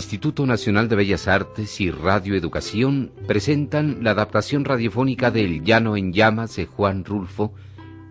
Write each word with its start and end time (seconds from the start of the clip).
Instituto 0.00 0.46
Nacional 0.46 0.88
de 0.88 0.96
Bellas 0.96 1.28
Artes 1.28 1.78
y 1.78 1.90
Radio 1.90 2.34
Educación 2.34 3.12
presentan 3.26 4.02
la 4.02 4.12
adaptación 4.12 4.64
radiofónica 4.64 5.30
del 5.30 5.62
Llano 5.62 5.94
en 5.94 6.14
Llamas 6.14 6.56
de 6.56 6.64
Juan 6.64 7.04
Rulfo, 7.04 7.52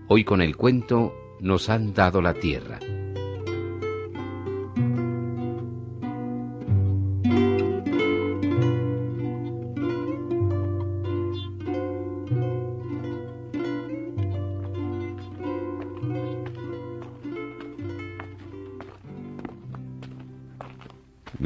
hoy 0.07 0.23
con 0.23 0.43
el 0.43 0.55
cuento 0.55 1.15
Nos 1.39 1.67
han 1.67 1.95
dado 1.95 2.21
la 2.21 2.35
tierra. 2.35 2.77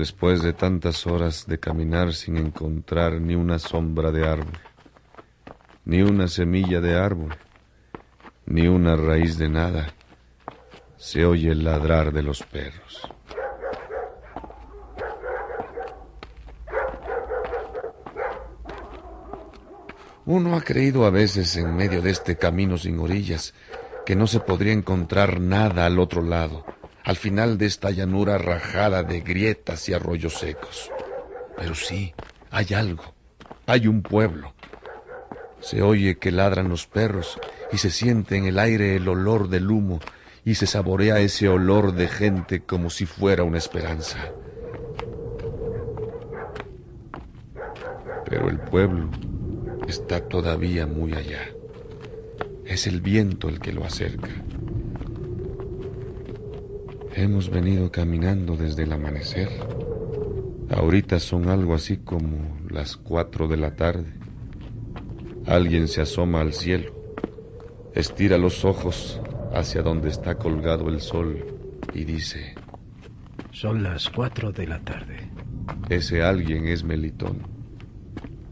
Después 0.04 0.44
de 0.44 0.52
tantas 0.52 1.08
horas 1.08 1.48
de 1.48 1.62
caminar 1.62 2.14
sin 2.14 2.36
encontrar 2.36 3.22
ni 3.22 3.36
una 3.36 3.58
sombra 3.58 4.12
de 4.12 4.28
árbol, 4.28 4.60
ni 5.86 6.02
una 6.02 6.28
semilla 6.28 6.82
de 6.82 7.00
árbol, 7.00 7.34
ni 8.46 8.68
una 8.68 8.98
raíz 8.98 9.38
de 9.38 9.48
nada, 9.48 9.94
se 10.98 11.26
oye 11.26 11.52
el 11.52 11.64
ladrar 11.64 12.12
de 12.12 12.22
los 12.22 12.44
perros. 12.44 13.10
Uno 20.26 20.58
ha 20.58 20.62
creído 20.64 21.06
a 21.06 21.12
veces 21.12 21.56
en 21.56 21.74
medio 21.74 22.02
de 22.02 22.12
este 22.12 22.36
camino 22.36 22.78
sin 22.78 23.00
orillas 23.00 23.54
que 24.06 24.18
no 24.18 24.28
se 24.28 24.42
podría 24.42 24.74
encontrar 24.74 25.40
nada 25.40 25.86
al 25.86 25.98
otro 25.98 26.22
lado 26.22 26.66
al 27.04 27.18
final 27.18 27.58
de 27.58 27.66
esta 27.66 27.92
llanura 27.92 28.38
rajada 28.38 29.04
de 29.04 29.22
grietas 29.22 29.88
y 29.90 29.94
arroyos 29.94 30.36
secos. 30.36 30.92
Pero 31.58 31.76
sí, 31.76 32.14
hay 32.50 32.74
algo, 32.74 33.14
hay 33.66 33.88
un 33.88 34.02
pueblo. 34.02 34.54
Se 35.60 35.82
oye 35.82 36.18
que 36.18 36.32
ladran 36.32 36.70
los 36.70 36.88
perros 36.88 37.40
y 37.72 37.78
se 37.78 37.90
siente 37.90 38.38
en 38.38 38.46
el 38.46 38.60
aire 38.60 38.96
el 38.96 39.08
olor 39.08 39.50
del 39.50 39.70
humo 39.70 40.00
y 40.46 40.56
se 40.56 40.68
saborea 40.68 41.20
ese 41.20 41.48
olor 41.48 41.94
de 41.94 42.08
gente 42.08 42.62
como 42.62 42.90
si 42.90 43.06
fuera 43.06 43.44
una 43.44 43.58
esperanza. 43.58 44.20
Pero 48.26 48.50
el 48.50 48.60
pueblo 48.60 49.10
está 49.88 50.22
todavía 50.22 50.88
muy 50.88 51.14
allá. 51.14 51.50
Es 52.66 52.88
el 52.88 53.02
viento 53.02 53.50
el 53.50 53.60
que 53.60 53.74
lo 53.74 53.86
acerca. 53.86 54.30
Hemos 57.16 57.52
venido 57.52 57.92
caminando 57.92 58.58
desde 58.58 58.84
el 58.84 58.92
amanecer. 58.92 59.48
Ahorita 60.72 61.20
son 61.20 61.48
algo 61.48 61.76
así 61.76 61.98
como 61.98 62.58
las 62.72 62.98
cuatro 62.98 63.48
de 63.48 63.58
la 63.58 63.76
tarde. 63.76 64.12
Alguien 65.46 65.88
se 65.88 66.02
asoma 66.02 66.42
al 66.42 66.54
cielo, 66.54 66.92
estira 67.94 68.40
los 68.40 68.66
ojos 68.66 69.22
hacia 69.54 69.84
donde 69.84 70.10
está 70.10 70.40
colgado 70.40 70.90
el 70.90 71.02
sol 71.02 71.46
y 71.94 72.04
dice, 72.04 72.56
Son 73.52 73.84
las 73.84 74.10
cuatro 74.10 74.52
de 74.52 74.66
la 74.66 74.80
tarde. 74.80 75.30
Ese 75.90 76.24
alguien 76.24 76.68
es 76.68 76.84
Melitón. 76.84 77.44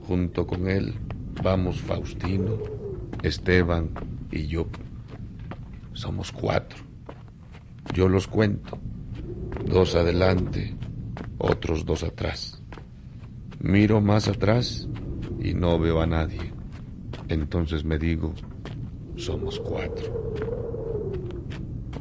Junto 0.08 0.46
con 0.46 0.68
él 0.68 0.94
vamos 1.42 1.82
Faustino, 1.82 2.60
Esteban 3.24 3.90
y 4.32 4.46
yo. 4.46 4.68
Somos 5.94 6.32
cuatro. 6.32 6.91
Yo 7.94 8.08
los 8.08 8.28
cuento, 8.28 8.78
dos 9.66 9.96
adelante, 9.96 10.76
otros 11.38 11.86
dos 11.86 12.04
atrás. 12.04 12.62
Miro 13.60 14.02
más 14.02 14.28
atrás 14.28 14.88
y 15.40 15.54
no 15.54 15.78
veo 15.78 16.02
a 16.02 16.08
nadie. 16.08 16.54
Entonces 17.28 17.84
me 17.84 17.98
digo, 18.00 18.34
somos 19.18 19.60
cuatro. 19.60 20.34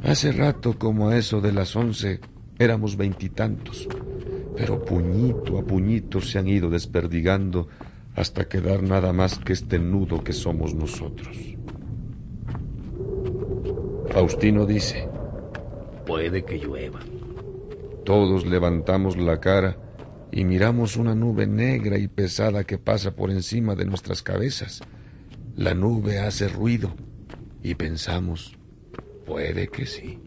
Hace 0.02 0.32
rato, 0.32 0.78
como 0.78 1.08
a 1.08 1.16
eso 1.16 1.40
de 1.40 1.52
las 1.52 1.76
once, 1.76 2.20
éramos 2.58 2.96
veintitantos, 2.96 3.88
pero 4.56 4.82
puñito 4.84 5.58
a 5.58 5.62
puñito 5.62 6.20
se 6.20 6.38
han 6.38 6.48
ido 6.48 6.70
desperdigando 6.70 7.68
hasta 8.14 8.48
quedar 8.48 8.82
nada 8.82 9.12
más 9.12 9.38
que 9.38 9.52
este 9.52 9.78
nudo 9.78 10.22
que 10.24 10.32
somos 10.32 10.74
nosotros. 10.74 11.36
Faustino 14.08 14.66
dice, 14.66 15.08
puede 16.04 16.44
que 16.44 16.58
llueva. 16.58 17.00
Todos 18.04 18.46
levantamos 18.46 19.16
la 19.16 19.40
cara 19.40 19.76
y 20.32 20.44
miramos 20.44 20.96
una 20.96 21.14
nube 21.14 21.46
negra 21.46 21.98
y 21.98 22.08
pesada 22.08 22.64
que 22.64 22.78
pasa 22.78 23.14
por 23.14 23.30
encima 23.30 23.74
de 23.74 23.84
nuestras 23.84 24.22
cabezas. 24.22 24.80
La 25.56 25.74
nube 25.74 26.18
hace 26.18 26.48
ruido 26.48 26.94
y 27.62 27.74
pensamos, 27.74 28.56
puede 29.26 29.68
que 29.68 29.86
sí. 29.86 30.18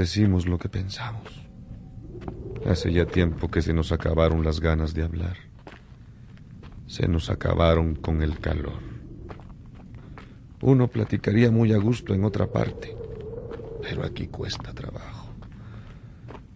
Decimos 0.00 0.46
lo 0.46 0.58
que 0.58 0.70
pensamos. 0.70 1.28
Hace 2.66 2.90
ya 2.90 3.04
tiempo 3.04 3.50
que 3.50 3.60
se 3.60 3.74
nos 3.74 3.92
acabaron 3.92 4.42
las 4.42 4.58
ganas 4.58 4.94
de 4.94 5.02
hablar. 5.02 5.36
Se 6.86 7.06
nos 7.06 7.28
acabaron 7.28 7.96
con 7.96 8.22
el 8.22 8.38
calor. 8.38 8.80
Uno 10.62 10.88
platicaría 10.88 11.50
muy 11.50 11.74
a 11.74 11.76
gusto 11.76 12.14
en 12.14 12.24
otra 12.24 12.46
parte, 12.46 12.96
pero 13.82 14.02
aquí 14.04 14.28
cuesta 14.28 14.72
trabajo. 14.72 15.34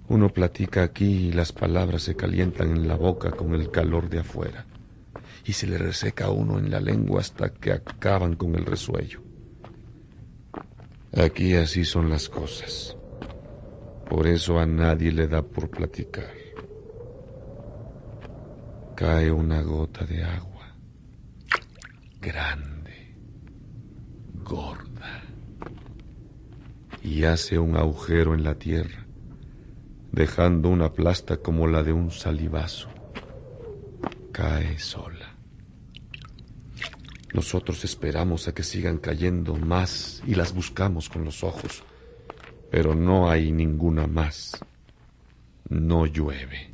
Uno 0.08 0.30
platica 0.30 0.82
aquí 0.82 1.28
y 1.28 1.32
las 1.32 1.52
palabras 1.52 2.02
se 2.02 2.16
calientan 2.16 2.70
en 2.70 2.88
la 2.88 2.96
boca 2.96 3.30
con 3.30 3.54
el 3.54 3.70
calor 3.70 4.08
de 4.08 4.20
afuera 4.20 4.64
y 5.44 5.52
se 5.52 5.66
le 5.66 5.76
reseca 5.76 6.26
a 6.26 6.30
uno 6.30 6.58
en 6.58 6.70
la 6.70 6.80
lengua 6.80 7.20
hasta 7.20 7.50
que 7.50 7.72
acaban 7.72 8.36
con 8.36 8.54
el 8.54 8.64
resuello. 8.64 9.20
Aquí 11.12 11.54
así 11.54 11.84
son 11.84 12.08
las 12.08 12.30
cosas. 12.30 12.96
Por 14.08 14.26
eso 14.26 14.58
a 14.58 14.66
nadie 14.66 15.10
le 15.12 15.26
da 15.26 15.42
por 15.42 15.70
platicar. 15.70 16.32
Cae 18.94 19.30
una 19.30 19.60
gota 19.62 20.04
de 20.04 20.22
agua, 20.22 20.76
grande, 22.20 23.16
gorda, 24.44 25.22
y 27.02 27.24
hace 27.24 27.58
un 27.58 27.76
agujero 27.76 28.34
en 28.34 28.44
la 28.44 28.54
tierra, 28.54 29.04
dejando 30.12 30.68
una 30.68 30.92
plasta 30.92 31.38
como 31.38 31.66
la 31.66 31.82
de 31.82 31.92
un 31.92 32.10
salivazo. 32.10 32.88
Cae 34.30 34.78
sola. 34.78 35.34
Nosotros 37.32 37.84
esperamos 37.84 38.46
a 38.46 38.54
que 38.54 38.62
sigan 38.62 38.98
cayendo 38.98 39.56
más 39.56 40.22
y 40.24 40.36
las 40.36 40.54
buscamos 40.54 41.08
con 41.08 41.24
los 41.24 41.42
ojos 41.42 41.82
pero 42.74 42.92
no 42.92 43.30
hay 43.30 43.52
ninguna 43.52 44.08
más. 44.08 44.58
No 45.68 46.06
llueve. 46.06 46.72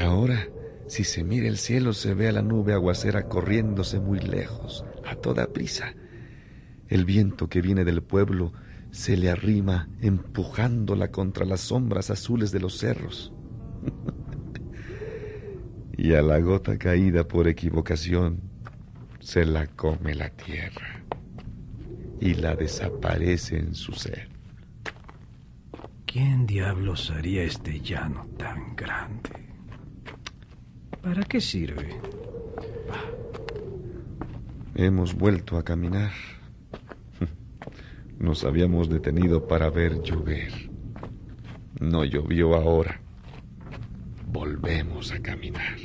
Ahora, 0.00 0.46
si 0.86 1.02
se 1.02 1.24
mira 1.24 1.48
el 1.48 1.58
cielo, 1.58 1.92
se 1.92 2.14
ve 2.14 2.28
a 2.28 2.32
la 2.32 2.42
nube 2.42 2.74
aguacera 2.74 3.24
corriéndose 3.24 3.98
muy 3.98 4.20
lejos, 4.20 4.84
a 5.04 5.16
toda 5.16 5.48
prisa. 5.48 5.94
El 6.88 7.04
viento 7.04 7.48
que 7.48 7.60
viene 7.60 7.84
del 7.84 8.04
pueblo 8.04 8.52
se 8.92 9.16
le 9.16 9.30
arrima 9.30 9.88
empujándola 10.00 11.10
contra 11.10 11.44
las 11.44 11.62
sombras 11.62 12.10
azules 12.10 12.52
de 12.52 12.60
los 12.60 12.78
cerros. 12.78 13.32
y 15.96 16.14
a 16.14 16.22
la 16.22 16.38
gota 16.38 16.78
caída 16.78 17.26
por 17.26 17.48
equivocación 17.48 18.40
se 19.18 19.44
la 19.44 19.66
come 19.66 20.14
la 20.14 20.30
tierra. 20.30 21.00
y 22.20 22.34
la 22.34 22.54
desaparece 22.54 23.58
en 23.58 23.74
su 23.74 23.92
ser. 23.94 24.28
¿Quién 26.06 26.46
diablos 26.46 27.10
haría 27.10 27.42
este 27.42 27.80
llano 27.80 28.28
tan 28.38 28.76
grande? 28.76 29.30
¿Para 31.02 31.24
qué 31.24 31.40
sirve? 31.40 31.98
Hemos 34.76 35.14
vuelto 35.14 35.56
a 35.56 35.64
caminar. 35.64 36.12
Nos 38.22 38.44
habíamos 38.44 38.88
detenido 38.88 39.48
para 39.48 39.68
ver 39.68 40.00
llover. 40.00 40.70
No 41.80 42.04
llovió 42.04 42.54
ahora. 42.54 43.00
Volvemos 44.28 45.10
a 45.10 45.20
caminar. 45.20 45.76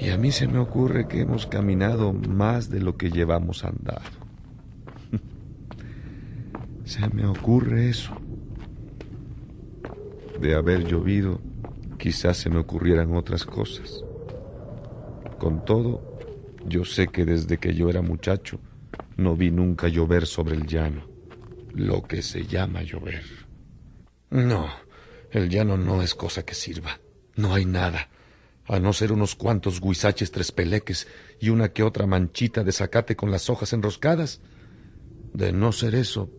Y 0.00 0.10
a 0.10 0.18
mí 0.18 0.30
se 0.30 0.46
me 0.46 0.60
ocurre 0.60 1.08
que 1.08 1.22
hemos 1.22 1.48
caminado 1.48 2.12
más 2.12 2.70
de 2.70 2.80
lo 2.80 2.96
que 2.96 3.10
llevamos 3.10 3.64
andado. 3.64 4.02
Se 6.84 7.08
me 7.08 7.26
ocurre 7.26 7.88
eso. 7.88 8.12
De 10.40 10.54
haber 10.54 10.84
llovido, 10.84 11.40
quizás 11.98 12.36
se 12.36 12.50
me 12.50 12.58
ocurrieran 12.58 13.16
otras 13.16 13.44
cosas. 13.46 14.04
Con 15.38 15.64
todo, 15.64 16.18
yo 16.66 16.84
sé 16.84 17.08
que 17.08 17.24
desde 17.24 17.58
que 17.58 17.74
yo 17.74 17.88
era 17.88 18.02
muchacho, 18.02 18.60
no 19.16 19.36
vi 19.36 19.50
nunca 19.50 19.88
llover 19.88 20.26
sobre 20.26 20.56
el 20.56 20.66
llano, 20.66 21.06
lo 21.72 22.02
que 22.02 22.22
se 22.22 22.46
llama 22.46 22.82
llover. 22.82 23.24
No, 24.30 24.68
el 25.30 25.48
llano 25.48 25.76
no 25.76 26.02
es 26.02 26.14
cosa 26.14 26.44
que 26.44 26.54
sirva. 26.54 26.98
No 27.36 27.54
hay 27.54 27.64
nada 27.64 28.08
a 28.66 28.78
no 28.78 28.92
ser 28.92 29.12
unos 29.12 29.34
cuantos 29.34 29.80
guisaches 29.80 30.30
tres 30.30 30.50
peleques 30.52 31.06
y 31.38 31.50
una 31.50 31.72
que 31.72 31.82
otra 31.82 32.06
manchita 32.06 32.64
de 32.64 32.72
zacate 32.72 33.16
con 33.16 33.30
las 33.30 33.50
hojas 33.50 33.72
enroscadas. 33.72 34.40
De 35.32 35.52
no 35.52 35.72
ser 35.72 35.94
eso, 35.94 36.30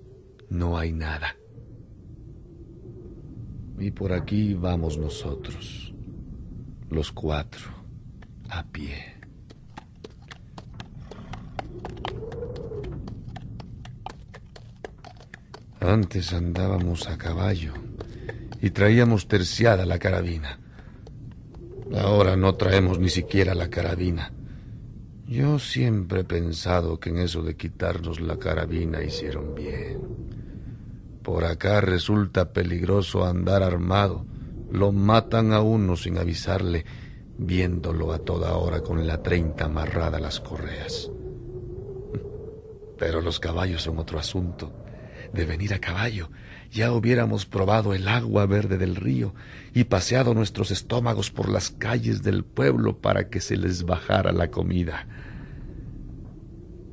no 0.49 0.77
hay 0.77 0.91
nada. 0.91 1.35
Y 3.77 3.91
por 3.91 4.13
aquí 4.13 4.53
vamos 4.53 4.97
nosotros, 4.97 5.93
los 6.89 7.11
cuatro, 7.11 7.74
a 8.49 8.63
pie. 8.63 9.15
Antes 15.79 16.33
andábamos 16.33 17.07
a 17.07 17.17
caballo 17.17 17.73
y 18.61 18.71
traíamos 18.71 19.27
terciada 19.27 19.85
la 19.85 19.99
carabina. 19.99 20.59
Ahora 21.95 22.35
no 22.35 22.55
traemos 22.55 22.97
ni 22.99 23.09
siquiera 23.09 23.53
la 23.53 23.69
carabina. 23.69 24.31
Yo 25.27 25.59
siempre 25.59 26.21
he 26.21 26.23
pensado 26.23 26.99
que 26.99 27.09
en 27.09 27.19
eso 27.19 27.43
de 27.43 27.55
quitarnos 27.55 28.19
la 28.19 28.37
carabina 28.37 29.03
hicieron 29.03 29.53
bien. 29.53 29.99
Por 31.21 31.45
acá 31.45 31.81
resulta 31.81 32.53
peligroso 32.53 33.25
andar 33.25 33.63
armado. 33.63 34.25
Lo 34.71 34.91
matan 34.91 35.53
a 35.53 35.61
uno 35.61 35.95
sin 35.95 36.17
avisarle, 36.17 36.85
viéndolo 37.37 38.13
a 38.13 38.19
toda 38.19 38.55
hora 38.55 38.81
con 38.81 39.05
la 39.07 39.21
treinta 39.21 39.65
amarrada 39.65 40.17
a 40.17 40.21
las 40.21 40.39
correas. 40.39 41.11
Pero 42.97 43.21
los 43.21 43.39
caballos 43.39 43.83
son 43.83 43.99
otro 43.99 44.19
asunto. 44.19 44.71
De 45.33 45.45
venir 45.45 45.73
a 45.73 45.79
caballo 45.79 46.29
ya 46.71 46.91
hubiéramos 46.91 47.45
probado 47.45 47.93
el 47.93 48.07
agua 48.07 48.45
verde 48.45 48.77
del 48.77 48.95
río 48.95 49.33
y 49.73 49.85
paseado 49.85 50.33
nuestros 50.33 50.71
estómagos 50.71 51.31
por 51.31 51.49
las 51.49 51.71
calles 51.71 52.21
del 52.21 52.43
pueblo 52.43 52.99
para 52.99 53.29
que 53.29 53.39
se 53.39 53.55
les 53.55 53.83
bajara 53.83 54.31
la 54.31 54.51
comida. 54.51 55.07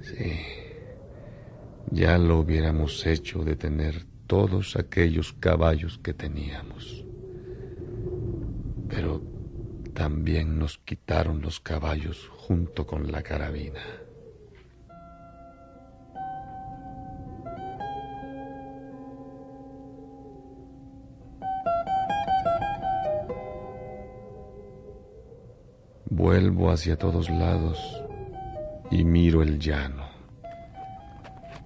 Sí, 0.00 0.36
ya 1.90 2.16
lo 2.18 2.38
hubiéramos 2.38 3.04
hecho 3.06 3.44
de 3.44 3.56
tener 3.56 4.06
todos 4.26 4.76
aquellos 4.76 5.32
caballos 5.32 5.98
que 5.98 6.14
teníamos. 6.14 7.04
Pero 8.88 9.31
también 9.94 10.58
nos 10.58 10.78
quitaron 10.78 11.42
los 11.42 11.60
caballos 11.60 12.28
junto 12.28 12.86
con 12.86 13.10
la 13.12 13.22
carabina. 13.22 13.82
Vuelvo 26.14 26.70
hacia 26.70 26.96
todos 26.96 27.30
lados 27.30 27.78
y 28.90 29.02
miro 29.02 29.42
el 29.42 29.58
llano. 29.58 30.08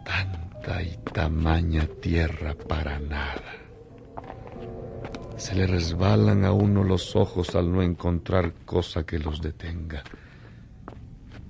Tanta 0.05 0.83
y 0.83 0.97
tamaña 1.13 1.87
tierra 2.01 2.55
para 2.55 2.99
nada. 3.01 3.66
Se 5.37 5.55
le 5.55 5.67
resbalan 5.67 6.45
a 6.45 6.53
uno 6.53 6.83
los 6.83 7.15
ojos 7.15 7.55
al 7.55 7.71
no 7.71 7.83
encontrar 7.83 8.53
cosa 8.65 9.05
que 9.05 9.19
los 9.19 9.43
detenga. 9.43 10.03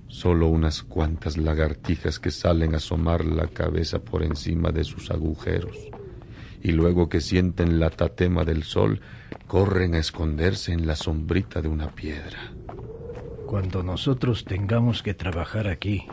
Solo 0.08 0.48
unas 0.48 0.82
cuantas 0.82 1.36
lagartijas 1.36 2.18
que 2.18 2.30
salen 2.30 2.74
a 2.74 2.78
asomar 2.78 3.24
la 3.24 3.46
cabeza 3.46 4.00
por 4.00 4.22
encima 4.22 4.70
de 4.70 4.84
sus 4.84 5.10
agujeros 5.10 5.76
y 6.62 6.72
luego 6.72 7.08
que 7.08 7.20
sienten 7.20 7.78
la 7.78 7.90
tatema 7.90 8.44
del 8.44 8.64
sol, 8.64 9.00
corren 9.46 9.94
a 9.94 9.98
esconderse 9.98 10.72
en 10.72 10.86
la 10.86 10.96
sombrita 10.96 11.62
de 11.62 11.68
una 11.68 11.90
piedra. 11.92 12.52
Cuando 13.46 13.84
nosotros 13.84 14.44
tengamos 14.44 15.02
que 15.02 15.14
trabajar 15.14 15.68
aquí, 15.68 16.08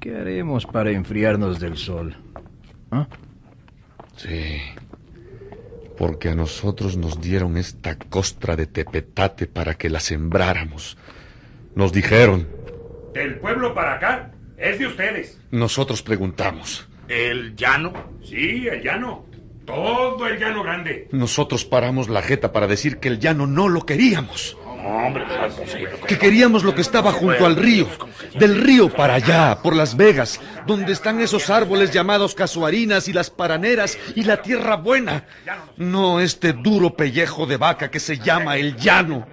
¿qué 0.00 0.16
haremos 0.16 0.66
para 0.66 0.90
enfriarnos 0.90 1.60
del 1.60 1.76
sol? 1.76 2.16
¿Ah? 2.90 3.06
Sí, 4.16 4.58
porque 5.96 6.28
a 6.28 6.34
nosotros 6.34 6.96
nos 6.96 7.20
dieron 7.20 7.56
esta 7.56 7.96
costra 7.96 8.56
de 8.56 8.66
tepetate 8.66 9.46
para 9.46 9.74
que 9.74 9.90
la 9.90 10.00
sembráramos. 10.00 10.96
Nos 11.74 11.92
dijeron... 11.92 12.48
Del 13.12 13.38
pueblo 13.38 13.74
para 13.74 13.94
acá, 13.94 14.32
es 14.56 14.78
de 14.78 14.86
ustedes. 14.86 15.40
Nosotros 15.50 16.02
preguntamos. 16.02 16.88
¿El 17.08 17.54
llano? 17.54 17.92
Sí, 18.22 18.66
el 18.66 18.82
llano. 18.82 19.26
Todo 19.64 20.26
el 20.26 20.38
llano 20.38 20.62
grande. 20.62 21.08
Nosotros 21.12 21.64
paramos 21.64 22.08
la 22.08 22.22
jeta 22.22 22.52
para 22.52 22.66
decir 22.66 22.98
que 22.98 23.08
el 23.08 23.18
llano 23.18 23.46
no 23.46 23.68
lo 23.68 23.86
queríamos. 23.86 24.56
Que 26.06 26.18
queríamos 26.18 26.62
lo 26.62 26.74
que 26.74 26.82
estaba 26.82 27.12
junto 27.12 27.46
al 27.46 27.56
río. 27.56 27.86
Del 28.38 28.60
río 28.60 28.90
para 28.90 29.14
allá, 29.14 29.58
por 29.62 29.74
Las 29.74 29.96
Vegas, 29.96 30.40
donde 30.66 30.92
están 30.92 31.20
esos 31.20 31.50
árboles 31.50 31.90
llamados 31.90 32.34
casuarinas 32.34 33.08
y 33.08 33.12
las 33.12 33.30
paraneras 33.30 33.98
y 34.14 34.24
la 34.24 34.42
tierra 34.42 34.76
buena. 34.76 35.24
No 35.76 36.20
este 36.20 36.52
duro 36.52 36.96
pellejo 36.96 37.46
de 37.46 37.56
vaca 37.56 37.90
que 37.90 38.00
se 38.00 38.18
llama 38.18 38.56
el 38.56 38.76
llano. 38.76 39.26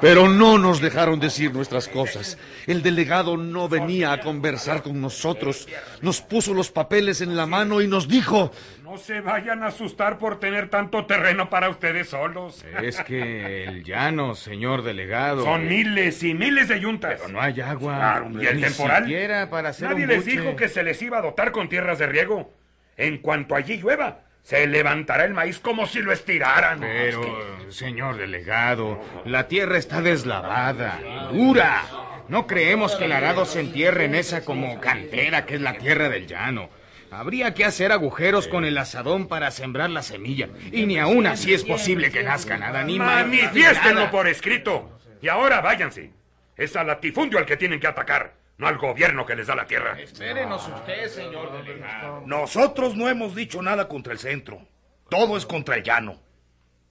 Pero 0.00 0.28
no 0.28 0.58
nos 0.58 0.80
dejaron 0.80 1.20
decir 1.20 1.52
nuestras 1.52 1.88
cosas. 1.88 2.38
El 2.66 2.82
delegado 2.82 3.36
no 3.36 3.68
venía 3.68 4.12
a 4.12 4.20
conversar 4.20 4.82
con 4.82 5.00
nosotros. 5.00 5.68
Nos 6.00 6.20
puso 6.20 6.54
los 6.54 6.70
papeles 6.70 7.20
en 7.20 7.36
la 7.36 7.46
mano 7.46 7.80
y 7.80 7.88
nos 7.88 8.08
dijo... 8.08 8.50
No 8.82 8.98
se 8.98 9.20
vayan 9.20 9.62
a 9.62 9.68
asustar 9.68 10.18
por 10.18 10.38
tener 10.38 10.68
tanto 10.68 11.06
terreno 11.06 11.48
para 11.48 11.68
ustedes 11.68 12.08
solos. 12.10 12.64
Es 12.82 13.00
que 13.02 13.64
el 13.64 13.82
llano, 13.82 14.34
señor 14.34 14.82
delegado... 14.82 15.42
Son 15.42 15.66
miles 15.66 16.22
y 16.22 16.34
miles 16.34 16.68
de 16.68 16.80
yuntas. 16.80 17.20
Pero 17.20 17.32
no 17.32 17.40
hay 17.40 17.60
agua. 17.60 18.24
y 18.40 18.46
el 18.46 18.60
temporal. 18.60 19.48
para 19.50 19.70
hacer 19.70 19.90
Nadie 19.90 20.06
les 20.06 20.24
dijo 20.24 20.54
que 20.54 20.68
se 20.68 20.82
les 20.82 21.00
iba 21.02 21.18
a 21.18 21.22
dotar 21.22 21.50
con 21.50 21.68
tierras 21.68 21.98
de 21.98 22.06
riego. 22.06 22.52
En 22.96 23.18
cuanto 23.18 23.56
allí 23.56 23.76
llueva, 23.76 24.20
se 24.44 24.66
levantará 24.66 25.24
el 25.24 25.32
maíz 25.32 25.58
como 25.58 25.86
si 25.86 26.00
lo 26.00 26.12
estiraran. 26.12 26.80
Pero, 26.80 27.22
señor 27.70 28.18
delegado, 28.18 29.00
la 29.24 29.48
tierra 29.48 29.78
está 29.78 30.02
deslavada, 30.02 31.00
dura. 31.32 31.82
No 32.28 32.46
creemos 32.46 32.94
que 32.94 33.06
el 33.06 33.12
arado 33.12 33.46
se 33.46 33.60
entierre 33.60 34.04
en 34.04 34.14
esa 34.14 34.44
como 34.44 34.80
cantera 34.80 35.46
que 35.46 35.56
es 35.56 35.62
la 35.62 35.74
tierra 35.74 36.10
del 36.10 36.26
llano. 36.26 36.68
Habría 37.10 37.54
que 37.54 37.64
hacer 37.64 37.90
agujeros 37.90 38.46
con 38.46 38.64
el 38.64 38.76
asadón 38.76 39.28
para 39.28 39.50
sembrar 39.50 39.88
la 39.88 40.02
semilla. 40.02 40.48
Y 40.72 40.84
ni 40.84 40.98
aún 40.98 41.26
así 41.26 41.54
es 41.54 41.64
posible 41.64 42.10
que 42.10 42.22
nazca 42.22 42.58
nada, 42.58 42.84
ni 42.84 42.98
Manifiéstenlo 42.98 44.10
por 44.10 44.28
escrito. 44.28 44.98
Y 45.22 45.28
ahora 45.28 45.60
váyanse. 45.62 46.10
Es 46.56 46.76
al 46.76 46.88
latifundio 46.88 47.38
al 47.38 47.46
que 47.46 47.56
tienen 47.56 47.80
que 47.80 47.86
atacar 47.86 48.43
no 48.58 48.68
al 48.68 48.78
gobierno 48.78 49.26
que 49.26 49.34
les 49.34 49.46
da 49.46 49.54
la 49.54 49.66
tierra. 49.66 49.98
Espérenos 50.00 50.68
usted, 50.68 51.08
señor 51.08 51.52
delegado. 51.52 52.22
Nosotros 52.26 52.96
no 52.96 53.08
hemos 53.08 53.34
dicho 53.34 53.60
nada 53.62 53.88
contra 53.88 54.12
el 54.12 54.18
centro. 54.18 54.66
Todo 55.08 55.36
es 55.36 55.46
contra 55.46 55.76
el 55.76 55.82
llano. 55.82 56.20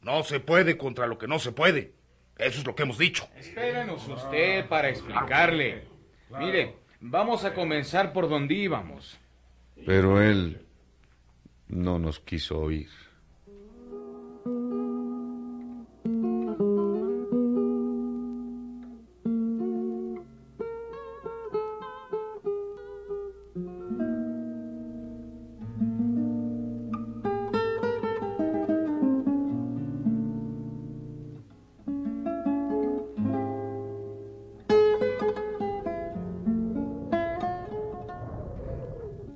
No 0.02 0.24
se 0.24 0.40
puede 0.40 0.78
contra 0.78 1.08
lo 1.08 1.18
que 1.18 1.28
no 1.28 1.40
se 1.40 1.52
puede. 1.52 1.94
Eso 2.38 2.60
es 2.60 2.66
lo 2.66 2.76
que 2.76 2.84
hemos 2.84 2.98
dicho. 2.98 3.28
Espérenos 3.38 4.08
usted 4.08 4.68
para 4.68 4.90
explicarle. 4.90 5.88
Mire, 6.30 6.76
vamos 7.00 7.46
a 7.46 7.54
comenzar 7.54 8.12
por 8.12 8.28
donde 8.28 8.56
íbamos. 8.56 9.20
Pero 9.86 10.22
él 10.22 10.66
no 11.68 12.00
nos 12.00 12.20
quiso 12.20 12.60
oír. 12.60 12.90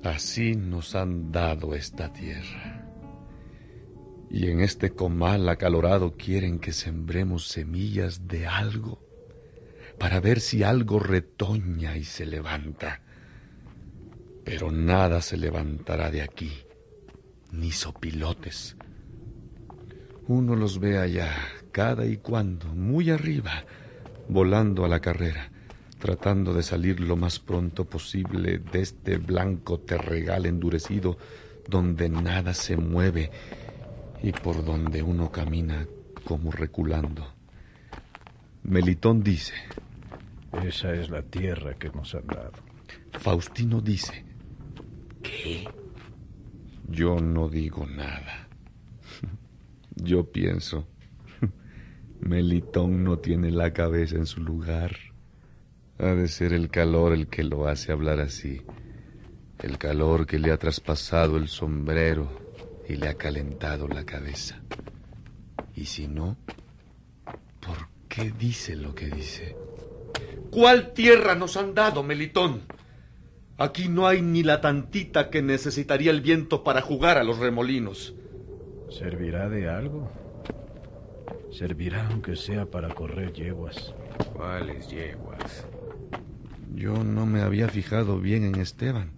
Así 0.08 0.56
nos 0.56 0.96
han 0.96 1.34
dado 1.34 1.76
esta 1.76 2.14
tierra. 2.14 2.86
Y 4.30 4.48
en 4.50 4.62
este 4.62 4.92
comal 4.92 5.50
acalorado 5.50 6.16
quieren 6.16 6.60
que 6.60 6.72
sembremos 6.72 7.48
semillas 7.50 8.26
de 8.26 8.48
algo 8.48 9.02
para 10.00 10.22
ver 10.22 10.40
si 10.40 10.64
algo 10.64 11.00
retoña 11.00 11.98
y 11.98 12.06
se 12.06 12.26
levanta. 12.26 13.02
Pero 14.46 14.72
nada 14.72 15.22
se 15.22 15.36
levantará 15.36 16.10
de 16.10 16.22
aquí, 16.22 16.54
ni 17.52 17.72
sopilotes. 17.72 18.78
Uno 20.28 20.56
los 20.56 20.80
ve 20.80 21.00
allá, 21.00 21.36
cada 21.74 22.06
y 22.06 22.16
cuando, 22.18 22.68
muy 22.74 23.10
arriba, 23.10 23.66
volando 24.30 24.86
a 24.86 24.88
la 24.88 25.02
carrera, 25.02 25.52
tratando 26.00 26.54
de 26.54 26.64
salir 26.64 27.00
lo 27.00 27.16
más 27.16 27.40
pronto 27.40 27.86
posible 27.86 28.60
de 28.60 28.82
este 28.82 29.18
blanco 29.18 29.80
terregal 29.80 30.46
endurecido 30.46 31.18
donde 31.68 32.10
nada 32.10 32.54
se 32.54 32.78
mueve 32.78 33.32
y 34.22 34.32
por 34.32 34.64
donde 34.64 35.04
uno 35.04 35.32
camina 35.32 35.88
como 36.24 36.52
reculando. 36.52 37.34
Melitón 38.64 39.24
dice, 39.24 39.54
Esa 40.64 40.94
es 40.94 41.10
la 41.10 41.22
tierra 41.22 41.76
que 41.76 41.90
nos 41.90 42.16
han 42.16 42.28
dado. 42.28 42.54
Faustino 43.14 43.82
dice, 43.82 44.26
¿qué? 45.22 45.68
Yo 46.90 47.20
no 47.20 47.50
digo 47.50 47.86
nada. 47.86 48.48
Yo 49.96 50.32
pienso, 50.32 50.88
Melitón 52.20 53.04
no 53.04 53.20
tiene 53.20 53.52
la 53.52 53.74
cabeza 53.74 54.16
en 54.16 54.26
su 54.26 54.42
lugar. 54.42 54.96
Ha 56.00 56.14
de 56.14 56.28
ser 56.28 56.54
el 56.54 56.70
calor 56.70 57.14
el 57.14 57.28
que 57.28 57.44
lo 57.44 57.68
hace 57.68 57.92
hablar 57.92 58.20
así. 58.20 58.62
El 59.60 59.80
calor 59.80 60.28
que 60.28 60.38
le 60.38 60.52
ha 60.52 60.58
traspasado 60.58 61.38
el 61.38 61.48
sombrero 61.48 62.30
y 62.88 62.96
le 62.96 63.08
ha 63.08 63.16
calentado 63.16 63.88
la 63.88 64.06
cabeza. 64.06 64.62
Y 65.76 65.86
si 65.86 66.08
no, 66.08 66.38
¿por 67.60 67.90
qué 68.08 68.32
dice 68.32 68.76
lo 68.76 68.94
que 68.94 69.08
dice? 69.08 69.56
¿Cuál 70.52 70.94
tierra 70.94 71.34
nos 71.34 71.58
han 71.58 71.74
dado, 71.74 72.04
Melitón? 72.04 72.62
Aquí 73.58 73.90
no 73.90 74.08
hay 74.08 74.22
ni 74.22 74.44
la 74.44 74.62
tantita 74.62 75.32
que 75.32 75.42
necesitaría 75.42 76.12
el 76.12 76.22
viento 76.22 76.64
para 76.64 76.82
jugar 76.82 77.18
a 77.18 77.24
los 77.24 77.40
remolinos. 77.40 78.14
¿Servirá 78.90 79.50
de 79.50 79.68
algo? 79.68 80.12
Servirá 81.52 82.08
aunque 82.08 82.36
sea 82.36 82.68
para 82.68 82.90
correr 82.94 83.34
yeguas. 83.34 83.96
¿Cuáles 84.34 84.88
yeguas? 84.90 85.66
Yo 86.74 87.04
no 87.04 87.26
me 87.26 87.42
había 87.42 87.68
fijado 87.70 88.20
bien 88.20 88.44
en 88.44 88.56
Esteban. 88.56 89.12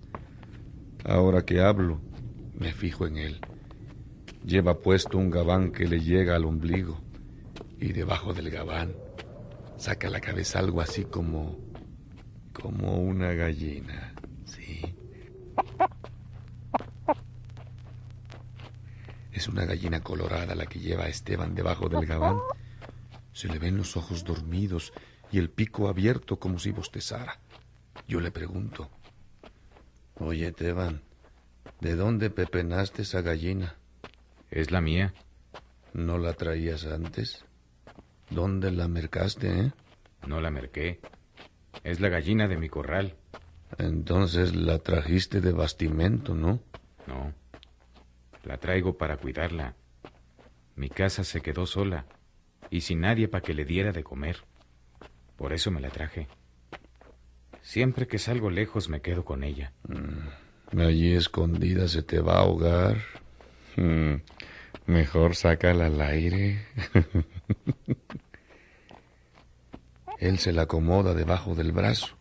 Ahora 1.03 1.46
que 1.46 1.62
hablo, 1.62 2.01
me 2.58 2.74
fijo 2.74 3.08
en 3.08 3.18
él. 3.18 3.41
Lleva 4.46 4.79
puesto 4.79 5.18
un 5.18 5.29
gabán 5.29 5.72
que 5.72 5.88
le 5.88 6.00
llega 6.00 6.36
al 6.36 6.46
ombligo 6.46 7.00
y 7.79 7.94
debajo 7.94 8.34
del 8.34 8.50
gabán 8.50 8.94
saca 9.77 10.10
la 10.10 10.20
cabeza 10.20 10.60
algo 10.60 10.82
así 10.82 11.06
como 11.06 11.58
como 12.51 12.98
una 12.98 13.32
gallina, 13.32 14.13
sí. 14.46 14.82
Es 19.32 19.48
una 19.48 19.63
gallina 19.63 20.01
colorada 20.01 20.53
la 20.56 20.65
que 20.65 20.79
lleva 20.79 21.06
a 21.06 21.08
Esteban 21.08 21.56
debajo 21.56 21.88
del 21.88 22.06
gabán. 22.06 22.38
Se 23.32 23.48
le 23.48 23.60
ven 23.60 23.77
los 23.77 23.96
ojos 23.96 24.25
dormidos 24.25 24.91
y 25.32 25.40
el 25.40 25.50
pico 25.50 25.88
abierto 25.88 26.40
como 26.40 26.60
si 26.60 26.72
bostezara. 26.72 27.40
Yo 28.08 28.20
le 28.20 28.32
pregunto, 28.32 28.90
Oye, 30.22 30.48
Esteban, 30.48 31.02
¿de 31.80 31.96
dónde 31.96 32.30
pepenaste 32.30 33.04
esa 33.04 33.22
gallina? 33.22 33.78
Es 34.52 34.70
la 34.70 34.82
mía. 34.82 35.14
¿No 35.94 36.18
la 36.18 36.34
traías 36.34 36.86
antes? 36.86 37.46
¿Dónde 38.30 38.70
la 38.72 38.90
mercaste, 38.90 39.60
eh? 39.60 39.72
No 40.28 40.42
la 40.42 40.52
merqué. 40.52 41.00
Es 41.86 42.02
la 42.02 42.10
gallina 42.10 42.50
de 42.50 42.58
mi 42.58 42.68
corral. 42.68 43.16
Entonces 43.78 44.56
la 44.56 44.80
trajiste 44.80 45.40
de 45.40 45.54
bastimento, 45.54 46.36
¿no? 46.36 46.60
No. 47.08 47.34
La 48.44 48.58
traigo 48.58 48.98
para 48.98 49.16
cuidarla. 49.16 49.76
Mi 50.76 50.90
casa 50.90 51.24
se 51.24 51.40
quedó 51.42 51.66
sola 51.66 52.06
y 52.70 52.82
sin 52.82 53.02
nadie 53.02 53.30
para 53.30 53.42
que 53.42 53.54
le 53.54 53.64
diera 53.64 53.94
de 53.94 54.04
comer. 54.04 54.49
Por 55.39 55.53
eso 55.53 55.72
me 55.72 55.79
la 55.79 55.89
traje. 55.89 56.27
Siempre 57.62 58.08
que 58.08 58.19
salgo 58.19 58.50
lejos 58.50 58.89
me 58.89 59.01
quedo 59.01 59.24
con 59.24 59.46
ella. 59.46 59.72
Mm, 59.88 60.79
allí 60.81 61.13
escondida 61.13 61.88
se 61.88 62.03
te 62.03 62.19
va 62.19 62.34
a 62.34 62.41
ahogar. 62.41 62.98
Mm, 63.77 64.15
mejor 64.86 65.38
sácala 65.38 65.86
al 65.86 66.01
aire. 66.01 66.67
Él 70.19 70.39
se 70.39 70.51
la 70.51 70.63
acomoda 70.63 71.13
debajo 71.13 71.55
del 71.55 71.72
brazo 71.72 72.17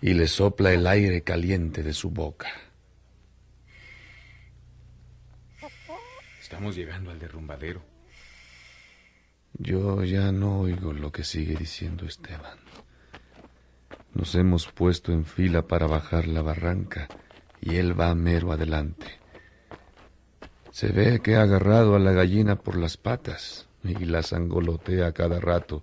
y 0.00 0.14
le 0.14 0.28
sopla 0.28 0.72
el 0.72 0.86
aire 0.86 1.24
caliente 1.24 1.82
de 1.82 1.92
su 1.92 2.10
boca. 2.10 2.48
Estamos 6.40 6.76
llegando 6.76 7.10
al 7.10 7.18
derrumbadero. 7.18 7.91
Yo 9.54 10.02
ya 10.04 10.32
no 10.32 10.60
oigo 10.60 10.92
lo 10.92 11.12
que 11.12 11.24
sigue 11.24 11.54
diciendo 11.54 12.06
Esteban. 12.06 12.58
Nos 14.14 14.34
hemos 14.34 14.70
puesto 14.70 15.12
en 15.12 15.24
fila 15.24 15.62
para 15.62 15.86
bajar 15.86 16.26
la 16.26 16.42
barranca 16.42 17.08
y 17.60 17.76
él 17.76 17.98
va 17.98 18.14
mero 18.14 18.52
adelante. 18.52 19.18
Se 20.70 20.88
ve 20.88 21.20
que 21.20 21.36
ha 21.36 21.42
agarrado 21.42 21.96
a 21.96 21.98
la 21.98 22.12
gallina 22.12 22.56
por 22.56 22.76
las 22.76 22.96
patas 22.96 23.68
y 23.84 23.94
la 24.04 24.22
sangolotea 24.22 25.12
cada 25.12 25.38
rato 25.38 25.82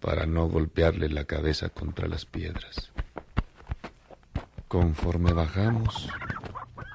para 0.00 0.26
no 0.26 0.48
golpearle 0.48 1.08
la 1.08 1.24
cabeza 1.24 1.70
contra 1.70 2.06
las 2.06 2.24
piedras. 2.24 2.92
Conforme 4.68 5.32
bajamos, 5.32 6.08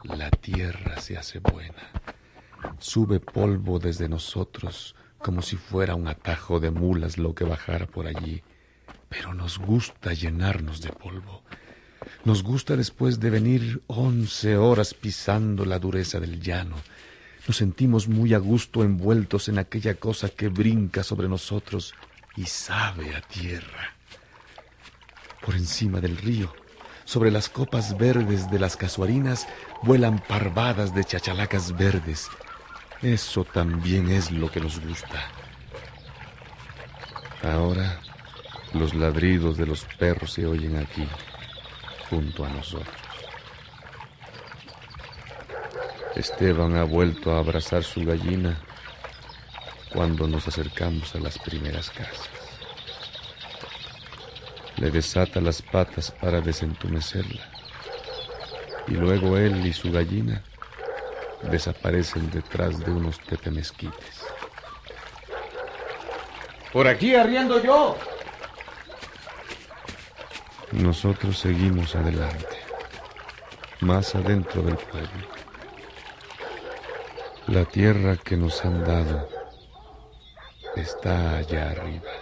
la 0.03 0.29
tierra 0.29 0.99
se 1.01 1.17
hace 1.17 1.39
buena. 1.39 1.91
Sube 2.79 3.19
polvo 3.19 3.79
desde 3.79 4.07
nosotros 4.07 4.95
como 5.23 5.41
si 5.41 5.55
fuera 5.55 5.95
un 5.95 6.07
atajo 6.07 6.59
de 6.59 6.69
mulas 6.69 7.17
lo 7.17 7.33
que 7.33 7.45
bajara 7.45 7.87
por 7.87 8.05
allí. 8.05 8.43
Pero 9.09 9.33
nos 9.33 9.57
gusta 9.57 10.13
llenarnos 10.13 10.81
de 10.81 10.89
polvo. 10.89 11.41
Nos 12.25 12.43
gusta 12.43 12.75
después 12.75 13.19
de 13.19 13.29
venir 13.29 13.81
once 13.87 14.57
horas 14.57 14.93
pisando 14.93 15.65
la 15.65 15.79
dureza 15.79 16.19
del 16.19 16.41
llano. 16.41 16.75
Nos 17.47 17.57
sentimos 17.57 18.07
muy 18.07 18.33
a 18.33 18.37
gusto 18.37 18.83
envueltos 18.83 19.49
en 19.49 19.57
aquella 19.57 19.95
cosa 19.95 20.29
que 20.29 20.49
brinca 20.49 21.03
sobre 21.03 21.27
nosotros 21.27 21.93
y 22.35 22.45
sabe 22.45 23.15
a 23.15 23.21
tierra. 23.21 23.95
Por 25.45 25.55
encima 25.55 25.99
del 25.99 26.17
río, 26.17 26.53
sobre 27.05 27.31
las 27.31 27.49
copas 27.49 27.97
verdes 27.97 28.49
de 28.49 28.59
las 28.59 28.77
casuarinas, 28.77 29.47
vuelan 29.83 30.19
parvadas 30.19 30.95
de 30.95 31.03
chachalacas 31.03 31.75
verdes. 31.77 32.29
Eso 33.03 33.43
también 33.43 34.09
es 34.09 34.31
lo 34.31 34.49
que 34.49 34.61
nos 34.61 34.79
gusta. 34.79 35.27
Ahora 37.43 37.99
los 38.73 38.93
ladridos 38.93 39.57
de 39.57 39.65
los 39.65 39.83
perros 39.99 40.31
se 40.31 40.45
oyen 40.45 40.77
aquí, 40.77 41.05
junto 42.09 42.45
a 42.45 42.49
nosotros. 42.49 42.95
Esteban 46.15 46.77
ha 46.77 46.83
vuelto 46.83 47.33
a 47.33 47.39
abrazar 47.39 47.83
su 47.83 48.05
gallina 48.05 48.57
cuando 49.91 50.25
nos 50.25 50.47
acercamos 50.47 51.13
a 51.13 51.19
las 51.19 51.37
primeras 51.39 51.89
casas. 51.89 52.29
Le 54.77 54.89
desata 54.91 55.41
las 55.41 55.61
patas 55.61 56.09
para 56.09 56.39
desentumecerla. 56.39 57.51
Y 58.87 58.93
luego 58.93 59.37
él 59.37 59.65
y 59.65 59.73
su 59.73 59.91
gallina 59.91 60.41
desaparecen 61.49 62.29
detrás 62.31 62.79
de 62.79 62.91
unos 62.91 63.19
tetemesquites. 63.19 64.25
Por 66.71 66.87
aquí 66.87 67.15
arriendo 67.15 67.61
yo. 67.61 67.97
Nosotros 70.71 71.37
seguimos 71.37 71.95
adelante, 71.95 72.57
más 73.81 74.15
adentro 74.15 74.63
del 74.63 74.77
pueblo. 74.77 75.27
La 77.47 77.65
tierra 77.65 78.17
que 78.17 78.37
nos 78.37 78.65
han 78.65 78.83
dado 78.83 79.29
está 80.75 81.37
allá 81.37 81.69
arriba. 81.69 82.12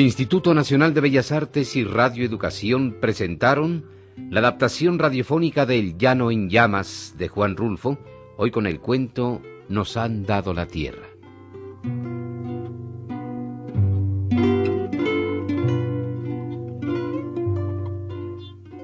Instituto 0.00 0.54
Nacional 0.54 0.94
de 0.94 1.00
Bellas 1.02 1.30
Artes 1.30 1.76
y 1.76 1.84
Radio 1.84 2.24
Educación 2.24 2.96
presentaron 3.00 3.84
la 4.30 4.40
adaptación 4.40 4.98
radiofónica 4.98 5.66
de 5.66 5.78
El 5.78 5.98
Llano 5.98 6.30
en 6.30 6.48
Llamas 6.48 7.14
de 7.18 7.28
Juan 7.28 7.56
Rulfo, 7.56 7.98
hoy 8.36 8.50
con 8.50 8.66
el 8.66 8.80
cuento 8.80 9.42
Nos 9.68 9.96
han 9.96 10.24
dado 10.24 10.54
la 10.54 10.66
tierra. 10.66 11.06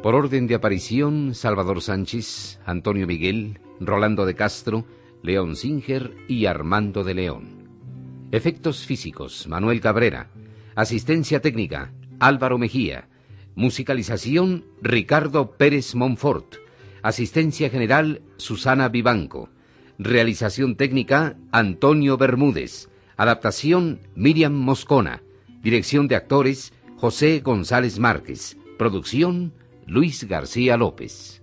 Por 0.02 0.14
orden 0.14 0.46
de 0.46 0.54
aparición, 0.54 1.34
Salvador 1.34 1.80
Sánchez, 1.80 2.60
Antonio 2.66 3.06
Miguel, 3.06 3.58
Rolando 3.80 4.26
de 4.26 4.34
Castro, 4.34 4.84
León 5.22 5.56
Singer 5.56 6.14
y 6.28 6.46
Armando 6.46 7.04
de 7.04 7.14
León. 7.14 7.68
Efectos 8.32 8.84
físicos, 8.84 9.46
Manuel 9.48 9.80
Cabrera. 9.80 10.30
Asistencia 10.76 11.40
técnica, 11.40 11.90
Álvaro 12.20 12.58
Mejía. 12.58 13.08
Musicalización, 13.54 14.66
Ricardo 14.82 15.52
Pérez 15.52 15.94
Monfort. 15.94 16.56
Asistencia 17.00 17.70
general, 17.70 18.20
Susana 18.36 18.90
Vivanco. 18.90 19.48
Realización 19.98 20.76
técnica, 20.76 21.38
Antonio 21.50 22.18
Bermúdez. 22.18 22.90
Adaptación, 23.16 24.00
Miriam 24.14 24.52
Moscona. 24.52 25.22
Dirección 25.62 26.08
de 26.08 26.16
actores, 26.16 26.74
José 26.98 27.40
González 27.42 27.98
Márquez. 27.98 28.58
Producción, 28.76 29.54
Luis 29.86 30.24
García 30.24 30.76
López. 30.76 31.40